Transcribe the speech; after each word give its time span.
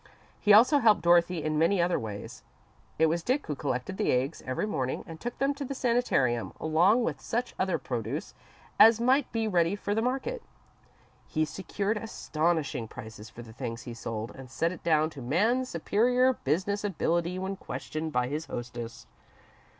He 0.39 0.51
also 0.51 0.79
helped 0.79 1.03
Dorothy 1.03 1.43
in 1.43 1.59
many 1.59 1.79
other 1.79 1.99
ways. 1.99 2.41
It 2.97 3.05
was 3.05 3.21
Dick 3.21 3.45
who 3.45 3.55
collected 3.55 3.97
the 3.97 4.11
eggs 4.11 4.41
every 4.47 4.65
morning 4.65 5.03
and 5.05 5.19
took 5.21 5.37
them 5.37 5.53
to 5.53 5.63
the 5.63 5.75
sanitarium, 5.75 6.53
along 6.59 7.03
with 7.03 7.21
such 7.21 7.53
other 7.59 7.77
produce 7.77 8.33
as 8.79 8.99
might 8.99 9.31
be 9.31 9.47
ready 9.47 9.75
for 9.75 9.93
the 9.93 10.01
market. 10.01 10.41
He 11.27 11.45
secured 11.45 11.97
astonishing 11.97 12.87
prices 12.87 13.29
for 13.29 13.43
the 13.43 13.53
things 13.53 13.83
he 13.83 13.93
sold, 13.93 14.31
and 14.35 14.49
set 14.49 14.71
it 14.71 14.81
down 14.81 15.11
to 15.11 15.21
man's 15.21 15.69
superior 15.69 16.33
business 16.33 16.83
ability 16.83 17.37
when 17.37 17.55
questioned 17.55 18.11
by 18.11 18.27
his 18.27 18.45
hostess. 18.47 19.05